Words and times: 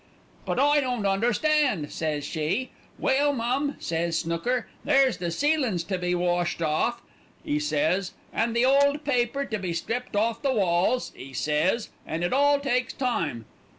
"'But 0.47 0.57
I 0.59 0.79
don't 0.81 1.05
understand,' 1.05 1.91
says 1.91 2.23
she. 2.23 2.71
"'Well, 2.97 3.33
mum,' 3.33 3.75
says 3.77 4.17
Snooker, 4.17 4.65
'there's 4.83 5.17
the 5.17 5.29
ceilin's 5.29 5.83
to 5.83 5.99
be 5.99 6.15
washed 6.15 6.59
off,' 6.59 7.03
'e 7.45 7.59
says, 7.59 8.13
'an' 8.33 8.53
the 8.53 8.65
old 8.65 9.03
paper 9.03 9.45
to 9.45 9.59
be 9.59 9.73
stripped 9.73 10.15
off 10.15 10.41
the 10.41 10.53
walls,' 10.53 11.11
'e 11.15 11.33
says, 11.33 11.89
'and 12.07 12.23
it 12.23 12.33
all 12.33 12.59
takes 12.59 12.93
time.' 12.93 13.45